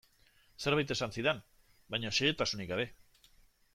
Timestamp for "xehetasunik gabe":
2.21-2.89